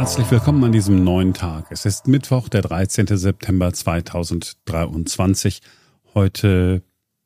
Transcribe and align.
Herzlich 0.00 0.30
willkommen 0.30 0.64
an 0.64 0.72
diesem 0.72 1.04
neuen 1.04 1.34
Tag. 1.34 1.66
Es 1.68 1.84
ist 1.84 2.08
Mittwoch, 2.08 2.48
der 2.48 2.62
13. 2.62 3.06
September 3.06 3.70
2023. 3.70 5.60
Heute 6.14 6.82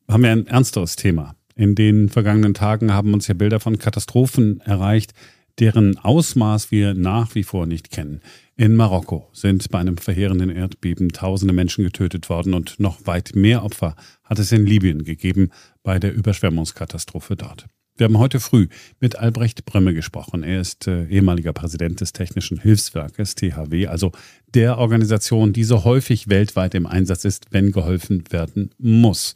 haben 0.09 0.23
wir 0.23 0.31
ein 0.33 0.45
ernsteres 0.47 0.97
Thema. 0.97 1.37
In 1.55 1.75
den 1.75 2.09
vergangenen 2.09 2.53
Tagen 2.53 2.91
haben 2.91 3.13
uns 3.13 3.29
ja 3.29 3.33
Bilder 3.33 3.61
von 3.61 3.79
Katastrophen 3.79 4.59
erreicht, 4.59 5.13
deren 5.57 5.97
Ausmaß 5.99 6.69
wir 6.69 6.95
nach 6.95 7.33
wie 7.33 7.43
vor 7.43 7.65
nicht 7.65 7.91
kennen. 7.91 8.19
In 8.57 8.75
Marokko 8.75 9.29
sind 9.31 9.71
bei 9.71 9.79
einem 9.79 9.97
verheerenden 9.97 10.49
Erdbeben 10.49 11.13
tausende 11.13 11.53
Menschen 11.53 11.85
getötet 11.85 12.27
worden 12.27 12.53
und 12.53 12.77
noch 12.77 13.07
weit 13.07 13.31
mehr 13.35 13.63
Opfer 13.63 13.95
hat 14.25 14.37
es 14.37 14.51
in 14.51 14.65
Libyen 14.65 15.05
gegeben 15.05 15.49
bei 15.81 15.97
der 15.97 16.13
Überschwemmungskatastrophe 16.13 17.37
dort. 17.37 17.67
Wir 17.97 18.05
haben 18.05 18.17
heute 18.17 18.41
früh 18.41 18.67
mit 18.99 19.15
Albrecht 19.15 19.63
Brömme 19.63 19.93
gesprochen. 19.93 20.43
Er 20.43 20.59
ist 20.59 20.85
äh, 20.85 21.05
ehemaliger 21.05 21.53
Präsident 21.53 22.01
des 22.01 22.11
Technischen 22.11 22.59
Hilfswerkes 22.59 23.35
THW, 23.35 23.87
also 23.87 24.11
der 24.53 24.79
Organisation, 24.79 25.53
die 25.53 25.63
so 25.63 25.85
häufig 25.85 26.27
weltweit 26.27 26.75
im 26.75 26.87
Einsatz 26.87 27.23
ist, 27.23 27.45
wenn 27.51 27.71
geholfen 27.71 28.25
werden 28.31 28.71
muss 28.77 29.33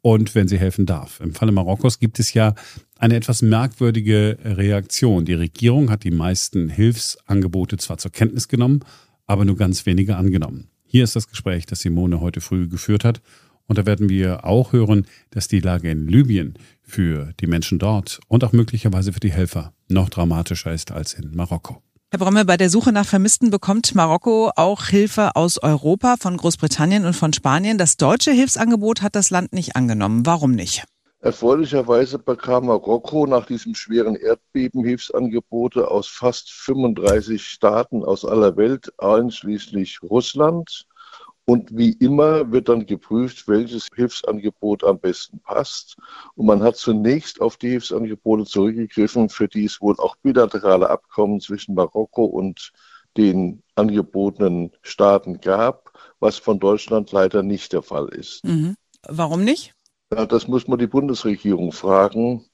und 0.00 0.36
wenn 0.36 0.46
sie 0.46 0.60
helfen 0.60 0.86
darf. 0.86 1.18
Im 1.18 1.34
Falle 1.34 1.50
Marokkos 1.50 1.98
gibt 1.98 2.20
es 2.20 2.34
ja 2.34 2.54
eine 2.98 3.16
etwas 3.16 3.42
merkwürdige 3.42 4.38
Reaktion. 4.44 5.24
Die 5.24 5.34
Regierung 5.34 5.90
hat 5.90 6.04
die 6.04 6.12
meisten 6.12 6.68
Hilfsangebote 6.68 7.78
zwar 7.78 7.98
zur 7.98 8.12
Kenntnis 8.12 8.46
genommen, 8.46 8.84
aber 9.26 9.44
nur 9.44 9.56
ganz 9.56 9.86
wenige 9.86 10.14
angenommen. 10.14 10.68
Hier 10.84 11.02
ist 11.02 11.16
das 11.16 11.28
Gespräch, 11.28 11.66
das 11.66 11.80
Simone 11.80 12.20
heute 12.20 12.40
früh 12.40 12.68
geführt 12.68 13.04
hat. 13.04 13.20
Und 13.66 13.78
da 13.78 13.86
werden 13.86 14.08
wir 14.08 14.44
auch 14.44 14.72
hören, 14.72 15.06
dass 15.30 15.48
die 15.48 15.60
Lage 15.60 15.90
in 15.90 16.06
Libyen 16.06 16.54
für 16.82 17.32
die 17.40 17.46
Menschen 17.46 17.78
dort 17.78 18.20
und 18.28 18.44
auch 18.44 18.52
möglicherweise 18.52 19.12
für 19.12 19.20
die 19.20 19.32
Helfer 19.32 19.72
noch 19.88 20.08
dramatischer 20.08 20.72
ist 20.72 20.92
als 20.92 21.14
in 21.14 21.34
Marokko. 21.34 21.82
Herr 22.12 22.20
Bromme, 22.20 22.44
bei 22.44 22.56
der 22.56 22.70
Suche 22.70 22.92
nach 22.92 23.06
Vermissten 23.06 23.50
bekommt 23.50 23.94
Marokko 23.96 24.52
auch 24.54 24.84
Hilfe 24.86 25.34
aus 25.34 25.60
Europa, 25.60 26.16
von 26.20 26.36
Großbritannien 26.36 27.04
und 27.04 27.14
von 27.14 27.32
Spanien. 27.32 27.78
Das 27.78 27.96
deutsche 27.96 28.30
Hilfsangebot 28.30 29.02
hat 29.02 29.16
das 29.16 29.30
Land 29.30 29.52
nicht 29.52 29.74
angenommen. 29.74 30.24
Warum 30.24 30.52
nicht? 30.52 30.84
Erfreulicherweise 31.18 32.20
bekam 32.20 32.66
Marokko 32.66 33.26
nach 33.26 33.46
diesem 33.46 33.74
schweren 33.74 34.14
Erdbeben 34.14 34.84
Hilfsangebote 34.84 35.90
aus 35.90 36.06
fast 36.06 36.52
35 36.52 37.44
Staaten 37.44 38.04
aus 38.04 38.24
aller 38.24 38.56
Welt, 38.56 38.92
einschließlich 38.98 40.00
Russland. 40.04 40.86
Und 41.48 41.76
wie 41.76 41.92
immer 41.92 42.50
wird 42.50 42.68
dann 42.68 42.86
geprüft, 42.86 43.46
welches 43.46 43.86
Hilfsangebot 43.94 44.82
am 44.82 44.98
besten 44.98 45.38
passt. 45.38 45.96
Und 46.34 46.46
man 46.46 46.62
hat 46.62 46.76
zunächst 46.76 47.40
auf 47.40 47.56
die 47.56 47.70
Hilfsangebote 47.70 48.44
zurückgegriffen, 48.44 49.28
für 49.28 49.46
die 49.46 49.64
es 49.64 49.80
wohl 49.80 49.94
auch 49.98 50.16
bilaterale 50.16 50.90
Abkommen 50.90 51.40
zwischen 51.40 51.76
Marokko 51.76 52.24
und 52.24 52.72
den 53.16 53.62
angebotenen 53.76 54.72
Staaten 54.82 55.40
gab, 55.40 55.92
was 56.18 56.36
von 56.36 56.58
Deutschland 56.58 57.12
leider 57.12 57.44
nicht 57.44 57.72
der 57.72 57.82
Fall 57.82 58.08
ist. 58.08 58.44
Mhm. 58.44 58.74
Warum 59.08 59.44
nicht? 59.44 59.74
Ja, 60.12 60.26
das 60.26 60.48
muss 60.48 60.66
man 60.66 60.78
die 60.78 60.86
Bundesregierung 60.88 61.72
fragen. 61.72 62.44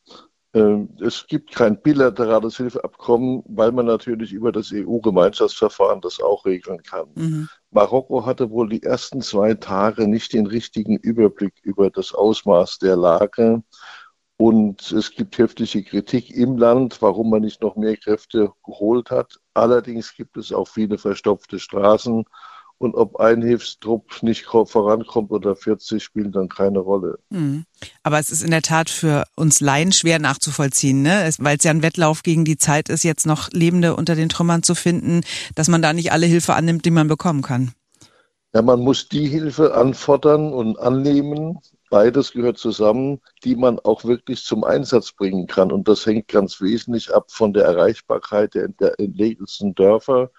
Ähm, 0.55 0.91
es 1.01 1.27
gibt 1.27 1.55
kein 1.55 1.81
bilaterales 1.81 2.57
Hilfeabkommen, 2.59 3.43
weil 3.47 3.73
man 3.73 3.87
natürlich 3.87 4.33
über 4.33 4.53
das 4.53 4.71
EU-Gemeinschaftsverfahren 4.73 6.01
das 6.03 6.21
auch 6.21 6.45
regeln 6.45 6.83
kann. 6.83 7.09
Mhm. 7.15 7.49
Marokko 7.71 8.27
hatte 8.27 8.51
wohl 8.51 8.69
die 8.69 8.83
ersten 8.83 9.23
zwei 9.23 9.55
Tage 9.55 10.07
nicht 10.07 10.35
den 10.35 10.47
richtigen 10.47 10.99
Überblick 10.99 11.55
über 11.63 11.91
das 11.91 12.13
Ausmaß 12.13 12.79
der 12.79 12.97
Lage. 12.97 13.63
Und 14.37 14.91
es 14.93 15.13
gibt 15.13 15.39
heftige 15.39 15.85
Kritik 15.85 16.31
im 16.31 16.59
Land, 16.59 17.01
warum 17.01 17.31
man 17.31 17.43
nicht 17.43 17.63
noch 17.63 17.77
mehr 17.77 17.97
Kräfte 17.97 18.53
geholt 18.65 19.11
hat. 19.11 19.39
Allerdings 19.55 20.15
gibt 20.15 20.37
es 20.37 20.53
auch 20.53 20.67
viele 20.67 20.99
verstopfte 20.99 21.59
Straßen 21.61 22.25
und 22.83 22.95
ob 22.97 23.17
ein 23.17 23.43
Hilfstrupp 23.43 24.23
nicht 24.23 24.45
vorankommt 24.45 25.31
oder 25.31 25.55
40, 25.55 26.03
spielt 26.03 26.35
dann 26.35 26.49
keine 26.49 26.81
Rolle. 26.81 27.19
Mhm. 27.31 27.65
Aber 28.03 28.19
es 28.19 28.31
ist 28.31 28.43
in 28.43 28.51
der 28.51 28.63
Tat 28.63 28.91
für 28.91 29.25
uns 29.37 29.61
Laien 29.61 29.93
schwer 29.93 30.19
nachzuvollziehen, 30.19 31.03
ne? 31.03 31.31
weil 31.39 31.57
es 31.57 31.65
ja 31.65 31.71
ein 31.71 31.83
Wettlauf 31.83 32.23
gegen 32.23 32.45
die 32.45 32.59
Zeit 32.59 32.89
ist, 32.89 33.05
jetzt 33.05 33.27
noch 33.27 33.51
Lebende 33.53 33.95
unter 33.95 34.15
den 34.15 34.29
Trümmern 34.29 34.63
zu 34.63 34.75
finden, 34.75 35.23
dass 35.55 35.69
man 35.69 35.81
da 35.81 35.93
nicht 35.93 36.13
alle 36.13 36.27
Hilfe 36.27 36.55
annimmt, 36.55 36.85
die 36.85 36.91
man 36.91 37.09
bekommen 37.09 37.43
kann. 37.43 37.73
Ja, 38.53 38.63
man 38.63 38.81
muss 38.81 39.09
die 39.09 39.29
Hilfe 39.29 39.75
anfordern 39.75 40.53
und 40.53 40.79
annehmen. 40.79 41.59
Beides 41.89 42.33
gehört 42.33 42.59
zusammen, 42.59 43.21
die 43.45 43.55
man 43.55 43.79
auch 43.79 44.05
wirklich 44.05 44.43
zum 44.43 44.65
Einsatz 44.65 45.13
bringen 45.13 45.47
kann. 45.47 45.73
Und 45.73 45.89
das 45.89 46.05
hängt 46.05 46.29
ganz 46.29 46.61
wesentlich 46.61 47.15
ab 47.15 47.31
von 47.31 47.53
der 47.53 47.65
Erreichbarkeit 47.65 48.55
der, 48.55 48.69
der 48.69 48.99
entlegensten 48.99 49.75
Dörfer 49.75 50.31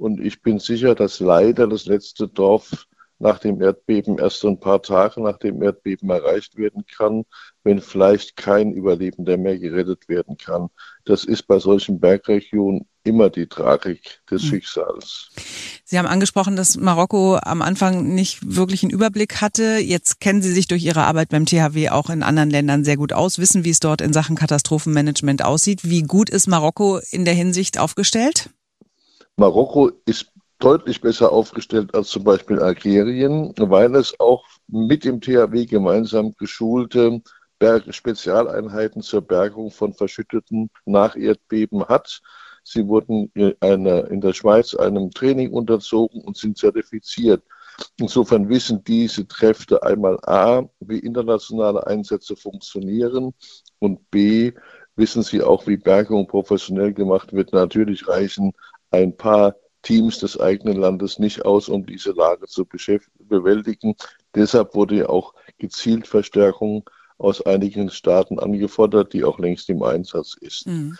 und 0.00 0.18
ich 0.18 0.40
bin 0.40 0.58
sicher, 0.58 0.94
dass 0.94 1.20
leider 1.20 1.66
das 1.68 1.84
letzte 1.84 2.26
Dorf 2.26 2.86
nach 3.18 3.38
dem 3.38 3.60
Erdbeben 3.60 4.18
erst 4.18 4.42
ein 4.46 4.58
paar 4.58 4.80
Tage 4.80 5.22
nach 5.22 5.38
dem 5.38 5.62
Erdbeben 5.62 6.08
erreicht 6.08 6.56
werden 6.56 6.86
kann, 6.86 7.24
wenn 7.64 7.82
vielleicht 7.82 8.34
kein 8.34 8.72
Überlebender 8.72 9.36
mehr 9.36 9.58
gerettet 9.58 10.08
werden 10.08 10.38
kann. 10.38 10.70
Das 11.04 11.24
ist 11.24 11.46
bei 11.46 11.58
solchen 11.58 12.00
Bergregionen 12.00 12.86
immer 13.04 13.28
die 13.28 13.46
Tragik 13.46 14.20
des 14.30 14.42
hm. 14.42 14.48
Schicksals. 14.48 15.28
Sie 15.84 15.98
haben 15.98 16.06
angesprochen, 16.06 16.56
dass 16.56 16.78
Marokko 16.78 17.36
am 17.36 17.60
Anfang 17.60 18.14
nicht 18.14 18.56
wirklich 18.56 18.82
einen 18.82 18.92
Überblick 18.92 19.42
hatte. 19.42 19.80
Jetzt 19.80 20.20
kennen 20.20 20.40
Sie 20.40 20.52
sich 20.52 20.66
durch 20.66 20.82
Ihre 20.82 21.04
Arbeit 21.04 21.28
beim 21.28 21.44
THW 21.44 21.90
auch 21.90 22.08
in 22.08 22.22
anderen 22.22 22.48
Ländern 22.48 22.84
sehr 22.84 22.96
gut 22.96 23.12
aus, 23.12 23.38
wissen, 23.38 23.64
wie 23.64 23.70
es 23.70 23.80
dort 23.80 24.00
in 24.00 24.14
Sachen 24.14 24.36
Katastrophenmanagement 24.36 25.44
aussieht. 25.44 25.80
Wie 25.82 26.02
gut 26.02 26.30
ist 26.30 26.46
Marokko 26.46 27.00
in 27.10 27.26
der 27.26 27.34
Hinsicht 27.34 27.78
aufgestellt? 27.78 28.48
Marokko 29.40 29.90
ist 30.04 30.30
deutlich 30.58 31.00
besser 31.00 31.32
aufgestellt 31.32 31.94
als 31.94 32.08
zum 32.08 32.24
Beispiel 32.24 32.60
Algerien, 32.60 33.54
weil 33.56 33.94
es 33.94 34.14
auch 34.20 34.44
mit 34.68 35.02
dem 35.02 35.22
THW 35.22 35.64
gemeinsam 35.64 36.34
geschulte 36.36 37.22
Berg 37.58 37.84
Spezialeinheiten 37.88 39.00
zur 39.00 39.22
Bergung 39.22 39.70
von 39.70 39.94
Verschütteten 39.94 40.68
nach 40.84 41.16
Erdbeben 41.16 41.86
hat. 41.86 42.20
Sie 42.64 42.86
wurden 42.86 43.32
in 43.32 44.20
der 44.20 44.32
Schweiz 44.34 44.74
einem 44.74 45.10
Training 45.10 45.54
unterzogen 45.54 46.20
und 46.20 46.36
sind 46.36 46.58
zertifiziert. 46.58 47.42
Insofern 47.96 48.50
wissen 48.50 48.84
diese 48.84 49.24
Kräfte 49.24 49.82
einmal 49.82 50.18
A, 50.24 50.64
wie 50.80 50.98
internationale 50.98 51.86
Einsätze 51.86 52.36
funktionieren 52.36 53.32
und 53.78 54.10
B, 54.10 54.52
wissen 54.96 55.22
sie 55.22 55.40
auch, 55.40 55.66
wie 55.66 55.78
Bergung 55.78 56.26
professionell 56.26 56.92
gemacht 56.92 57.32
wird. 57.32 57.54
Natürlich 57.54 58.06
reichen 58.06 58.52
ein 58.90 59.16
paar 59.16 59.56
Teams 59.82 60.18
des 60.18 60.38
eigenen 60.38 60.76
Landes 60.76 61.18
nicht 61.18 61.44
aus, 61.44 61.68
um 61.68 61.86
diese 61.86 62.12
Lage 62.12 62.46
zu 62.46 62.66
bewältigen. 63.18 63.94
Deshalb 64.34 64.74
wurde 64.74 64.96
ja 64.96 65.08
auch 65.08 65.34
gezielt 65.58 66.06
Verstärkung 66.06 66.88
aus 67.18 67.44
einigen 67.44 67.90
Staaten 67.90 68.38
angefordert, 68.38 69.12
die 69.12 69.24
auch 69.24 69.38
längst 69.38 69.68
im 69.70 69.82
Einsatz 69.82 70.36
ist. 70.40 70.66
Mhm. 70.66 70.96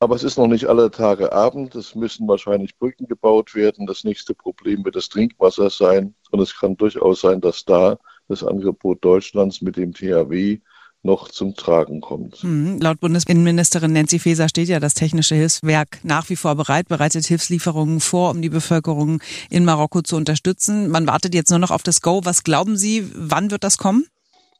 Aber 0.00 0.16
es 0.16 0.22
ist 0.22 0.36
noch 0.36 0.48
nicht 0.48 0.66
alle 0.66 0.90
Tage 0.90 1.32
Abend. 1.32 1.74
Es 1.74 1.94
müssen 1.94 2.28
wahrscheinlich 2.28 2.76
Brücken 2.76 3.06
gebaut 3.06 3.54
werden. 3.54 3.86
Das 3.86 4.04
nächste 4.04 4.34
Problem 4.34 4.84
wird 4.84 4.96
das 4.96 5.08
Trinkwasser 5.08 5.70
sein. 5.70 6.14
Und 6.30 6.40
es 6.40 6.54
kann 6.54 6.76
durchaus 6.76 7.22
sein, 7.22 7.40
dass 7.40 7.64
da 7.64 7.98
das 8.28 8.44
Angebot 8.44 9.04
Deutschlands 9.04 9.62
mit 9.62 9.76
dem 9.76 9.94
THW 9.94 10.60
noch 11.04 11.28
zum 11.28 11.54
Tragen 11.54 12.00
kommt. 12.00 12.42
Mhm. 12.42 12.78
Laut 12.80 13.00
Bundesinnenministerin 13.00 13.92
Nancy 13.92 14.18
Faeser 14.18 14.48
steht 14.48 14.68
ja 14.68 14.80
das 14.80 14.94
technische 14.94 15.34
Hilfswerk 15.34 16.00
nach 16.02 16.28
wie 16.30 16.36
vor 16.36 16.54
bereit, 16.54 16.88
bereitet 16.88 17.26
Hilfslieferungen 17.26 18.00
vor, 18.00 18.30
um 18.30 18.42
die 18.42 18.48
Bevölkerung 18.48 19.20
in 19.50 19.64
Marokko 19.64 20.02
zu 20.02 20.16
unterstützen. 20.16 20.88
Man 20.88 21.06
wartet 21.06 21.34
jetzt 21.34 21.50
nur 21.50 21.58
noch 21.58 21.70
auf 21.70 21.82
das 21.82 22.00
Go. 22.00 22.22
Was 22.24 22.42
glauben 22.42 22.76
Sie, 22.76 23.08
wann 23.14 23.50
wird 23.50 23.64
das 23.64 23.78
kommen? 23.78 24.06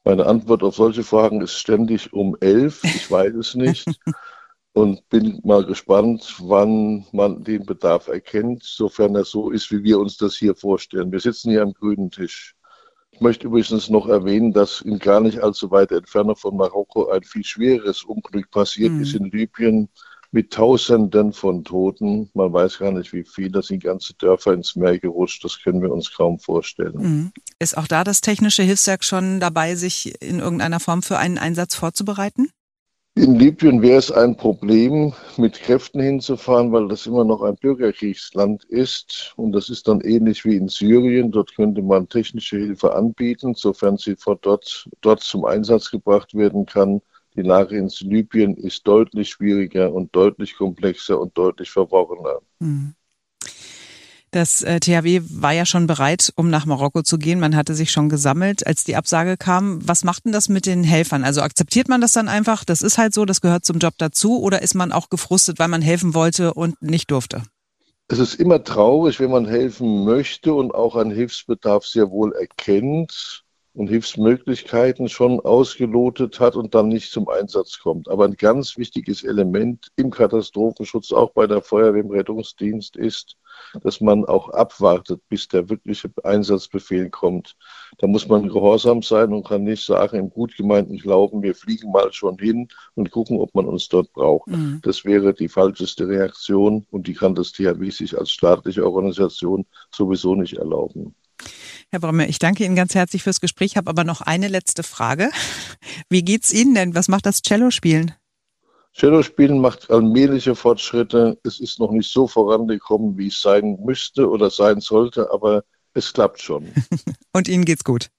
Meine 0.03 0.27
Antwort 0.27 0.61
auf 0.61 0.75
solche 0.75 1.03
Fragen 1.03 1.41
ist 1.41 1.53
ständig 1.53 2.13
um 2.13 2.37
elf. 2.39 2.83
Ich 2.83 3.09
weiß 3.09 3.33
es 3.33 3.55
nicht. 3.55 3.87
und 4.73 5.07
bin 5.09 5.39
mal 5.43 5.65
gespannt, 5.65 6.35
wann 6.39 7.05
man 7.13 7.43
den 7.43 7.65
Bedarf 7.65 8.07
erkennt, 8.07 8.61
sofern 8.63 9.15
er 9.15 9.23
so 9.23 9.49
ist, 9.49 9.71
wie 9.71 9.83
wir 9.83 9.99
uns 9.99 10.17
das 10.17 10.35
hier 10.35 10.53
vorstellen. 10.53 11.13
Wir 11.13 11.21
sitzen 11.21 11.49
hier 11.49 11.63
am 11.63 11.73
grünen 11.73 12.11
Tisch. 12.11 12.54
Ich 13.15 13.21
möchte 13.21 13.47
übrigens 13.47 13.89
noch 13.89 14.09
erwähnen, 14.09 14.51
dass 14.51 14.81
in 14.81 14.99
gar 14.99 15.21
nicht 15.21 15.39
allzu 15.39 15.71
weiter 15.71 15.95
Entfernung 15.95 16.35
von 16.35 16.57
Marokko 16.57 17.07
ein 17.11 17.23
viel 17.23 17.45
schweres 17.45 18.03
Unglück 18.03 18.51
passiert 18.51 18.91
mhm. 18.91 19.01
ist 19.01 19.15
in 19.15 19.31
Libyen 19.31 19.87
mit 20.31 20.51
Tausenden 20.51 21.31
von 21.31 21.63
Toten. 21.63 22.29
Man 22.33 22.51
weiß 22.51 22.79
gar 22.79 22.91
nicht, 22.91 23.13
wie 23.13 23.23
viele. 23.23 23.51
Da 23.51 23.61
sind 23.61 23.81
ganze 23.81 24.15
Dörfer 24.15 24.51
ins 24.51 24.75
Meer 24.75 24.99
gerutscht. 24.99 25.45
Das 25.45 25.57
können 25.63 25.81
wir 25.81 25.93
uns 25.93 26.13
kaum 26.13 26.39
vorstellen. 26.39 26.97
Mhm. 26.97 27.31
Ist 27.57 27.77
auch 27.77 27.87
da 27.87 28.03
das 28.03 28.19
technische 28.19 28.63
Hilfswerk 28.63 29.05
schon 29.05 29.39
dabei, 29.39 29.75
sich 29.75 30.21
in 30.21 30.39
irgendeiner 30.39 30.81
Form 30.81 31.01
für 31.01 31.17
einen 31.17 31.37
Einsatz 31.37 31.73
vorzubereiten? 31.73 32.49
In 33.17 33.39
Libyen 33.39 33.81
wäre 33.81 33.97
es 33.97 34.11
ein 34.11 34.35
Problem, 34.35 35.13
mit 35.37 35.53
Kräften 35.61 36.01
hinzufahren, 36.01 36.73
weil 36.73 36.89
das 36.89 37.07
immer 37.07 37.23
noch 37.23 37.41
ein 37.43 37.55
Bürgerkriegsland 37.55 38.65
ist. 38.65 39.33
Und 39.37 39.53
das 39.53 39.69
ist 39.69 39.87
dann 39.87 40.01
ähnlich 40.01 40.43
wie 40.43 40.57
in 40.57 40.67
Syrien. 40.67 41.31
Dort 41.31 41.55
könnte 41.55 41.81
man 41.81 42.09
technische 42.09 42.57
Hilfe 42.57 42.93
anbieten, 42.93 43.53
sofern 43.53 43.95
sie 43.95 44.17
von 44.17 44.37
dort, 44.41 44.89
dort 44.99 45.21
zum 45.21 45.45
Einsatz 45.45 45.89
gebracht 45.89 46.33
werden 46.33 46.65
kann. 46.65 47.01
Die 47.37 47.41
Lage 47.41 47.77
in 47.77 47.89
Libyen 48.01 48.57
ist 48.57 48.85
deutlich 48.85 49.29
schwieriger 49.29 49.93
und 49.93 50.13
deutlich 50.13 50.57
komplexer 50.57 51.17
und 51.17 51.37
deutlich 51.37 51.71
verworrener. 51.71 52.41
Mhm. 52.59 52.95
Das 54.35 54.61
äh, 54.63 54.81
THW 54.81 55.21
war 55.29 55.53
ja 55.53 55.65
schon 55.65 55.87
bereit, 55.87 56.33
um 56.35 56.49
nach 56.49 56.65
Marokko 56.65 57.03
zu 57.03 57.17
gehen. 57.17 57.39
Man 57.39 57.55
hatte 57.55 57.73
sich 57.73 57.89
schon 57.89 58.09
gesammelt, 58.09 58.67
als 58.67 58.83
die 58.83 58.97
Absage 58.97 59.37
kam. 59.37 59.79
Was 59.87 60.03
macht 60.03 60.25
denn 60.25 60.33
das 60.33 60.49
mit 60.49 60.65
den 60.65 60.83
Helfern? 60.83 61.23
Also 61.23 61.41
akzeptiert 61.41 61.87
man 61.87 62.01
das 62.01 62.11
dann 62.11 62.27
einfach? 62.27 62.65
Das 62.65 62.81
ist 62.81 62.97
halt 62.97 63.13
so, 63.13 63.23
das 63.23 63.39
gehört 63.39 63.63
zum 63.63 63.79
Job 63.79 63.93
dazu. 63.97 64.41
Oder 64.41 64.61
ist 64.61 64.75
man 64.75 64.91
auch 64.91 65.09
gefrustet, 65.09 65.57
weil 65.57 65.69
man 65.69 65.81
helfen 65.81 66.13
wollte 66.13 66.53
und 66.53 66.81
nicht 66.81 67.11
durfte? 67.11 67.43
Es 68.09 68.19
ist 68.19 68.35
immer 68.35 68.61
traurig, 68.61 69.21
wenn 69.21 69.31
man 69.31 69.47
helfen 69.47 70.03
möchte 70.03 70.53
und 70.53 70.75
auch 70.75 70.97
einen 70.97 71.11
Hilfsbedarf 71.11 71.85
sehr 71.85 72.11
wohl 72.11 72.33
erkennt 72.33 73.44
und 73.75 73.87
Hilfsmöglichkeiten 73.87 75.09
schon 75.09 75.39
ausgelotet 75.41 76.39
hat 76.39 76.55
und 76.55 76.73
dann 76.73 76.87
nicht 76.87 77.11
zum 77.11 77.27
Einsatz 77.27 77.79
kommt. 77.79 78.09
Aber 78.09 78.25
ein 78.25 78.37
ganz 78.37 78.77
wichtiges 78.77 79.23
Element 79.23 79.91
im 79.97 80.11
Katastrophenschutz, 80.11 81.11
auch 81.11 81.31
bei 81.31 81.45
der 81.45 81.61
Feuerwehr 81.61 82.01
im 82.01 82.09
Rettungsdienst, 82.09 82.95
ist, 82.95 83.35
dass 83.83 83.99
man 84.01 84.25
auch 84.25 84.49
abwartet, 84.49 85.21
bis 85.29 85.47
der 85.47 85.69
wirkliche 85.69 86.09
Einsatzbefehl 86.23 87.09
kommt. 87.09 87.55
Da 87.97 88.07
muss 88.07 88.27
man 88.27 88.47
gehorsam 88.47 89.01
sein 89.01 89.33
und 89.33 89.45
kann 89.45 89.63
nicht 89.63 89.85
sagen, 89.85 90.17
im 90.17 90.29
gut 90.29 90.55
gemeinten 90.55 90.97
Glauben, 90.97 91.43
wir 91.43 91.55
fliegen 91.55 91.91
mal 91.91 92.11
schon 92.13 92.37
hin 92.37 92.69
und 92.95 93.11
gucken, 93.11 93.39
ob 93.39 93.53
man 93.55 93.65
uns 93.65 93.89
dort 93.89 94.11
braucht. 94.13 94.47
Mhm. 94.47 94.79
Das 94.83 95.03
wäre 95.03 95.33
die 95.33 95.49
falscheste 95.49 96.07
Reaktion 96.07 96.85
und 96.91 97.07
die 97.07 97.13
kann 97.13 97.35
das 97.35 97.51
THW 97.51 97.89
sich 97.89 98.17
als 98.17 98.31
staatliche 98.31 98.85
Organisation 98.85 99.65
sowieso 99.91 100.35
nicht 100.35 100.57
erlauben. 100.57 101.15
Herr 101.91 101.99
Bromme, 101.99 102.27
ich 102.27 102.39
danke 102.39 102.65
Ihnen 102.65 102.75
ganz 102.75 102.95
herzlich 102.95 103.23
fürs 103.23 103.39
Gespräch, 103.39 103.77
habe 103.77 103.89
aber 103.89 104.03
noch 104.03 104.21
eine 104.21 104.47
letzte 104.47 104.83
Frage. 104.83 105.29
Wie 106.09 106.23
geht's 106.23 106.51
Ihnen 106.51 106.75
denn? 106.75 106.95
Was 106.95 107.07
macht 107.07 107.25
das 107.25 107.41
Cello-Spielen? 107.41 108.13
Cello-Spielen 108.93 109.59
macht 109.59 109.91
allmähliche 109.91 110.55
Fortschritte. 110.55 111.37
Es 111.43 111.59
ist 111.59 111.79
noch 111.79 111.91
nicht 111.91 112.09
so 112.09 112.27
vorangekommen, 112.27 113.17
wie 113.17 113.27
es 113.27 113.41
sein 113.41 113.77
müsste 113.83 114.29
oder 114.29 114.49
sein 114.49 114.79
sollte, 114.79 115.31
aber 115.31 115.63
es 115.93 116.13
klappt 116.13 116.41
schon. 116.41 116.67
Und 117.33 117.47
Ihnen 117.47 117.65
geht's 117.65 117.83
gut? 117.83 118.09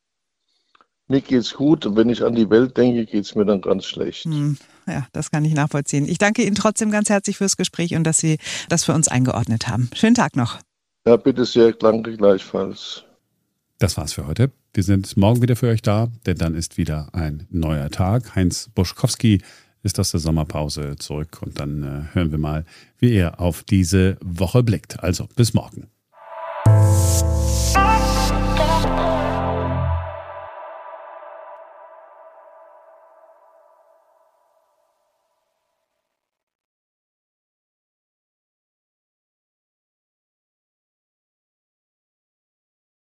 Mir 1.08 1.20
geht's 1.20 1.54
gut 1.54 1.86
und 1.86 1.94
wenn 1.94 2.08
ich 2.08 2.24
an 2.24 2.34
die 2.34 2.50
Welt 2.50 2.76
denke, 2.76 3.06
geht's 3.06 3.36
mir 3.36 3.44
dann 3.44 3.60
ganz 3.60 3.84
schlecht. 3.84 4.24
Hm, 4.24 4.58
ja, 4.88 5.06
das 5.12 5.30
kann 5.30 5.44
ich 5.44 5.54
nachvollziehen. 5.54 6.08
Ich 6.08 6.18
danke 6.18 6.42
Ihnen 6.42 6.56
trotzdem 6.56 6.90
ganz 6.90 7.10
herzlich 7.10 7.36
fürs 7.36 7.56
Gespräch 7.56 7.94
und 7.94 8.02
dass 8.02 8.18
Sie 8.18 8.38
das 8.68 8.82
für 8.82 8.92
uns 8.92 9.06
eingeordnet 9.06 9.68
haben. 9.68 9.88
Schönen 9.94 10.16
Tag 10.16 10.34
noch. 10.34 10.58
Ja, 11.06 11.16
bitte 11.16 11.44
sehr, 11.44 11.72
danke 11.72 12.16
gleichfalls. 12.16 13.05
Das 13.78 13.98
war's 13.98 14.14
für 14.14 14.26
heute. 14.26 14.52
Wir 14.72 14.82
sind 14.82 15.18
morgen 15.18 15.42
wieder 15.42 15.54
für 15.54 15.68
euch 15.68 15.82
da, 15.82 16.08
denn 16.24 16.38
dann 16.38 16.54
ist 16.54 16.78
wieder 16.78 17.10
ein 17.12 17.46
neuer 17.50 17.90
Tag. 17.90 18.34
Heinz 18.34 18.70
Buschkowski 18.74 19.42
ist 19.82 20.00
aus 20.00 20.12
der 20.12 20.20
Sommerpause 20.20 20.96
zurück 20.96 21.42
und 21.42 21.60
dann 21.60 21.82
äh, 21.82 22.14
hören 22.14 22.30
wir 22.30 22.38
mal, 22.38 22.64
wie 22.98 23.12
er 23.12 23.38
auf 23.38 23.64
diese 23.64 24.16
Woche 24.24 24.62
blickt. 24.62 25.00
Also 25.00 25.28
bis 25.36 25.52
morgen. 25.52 25.88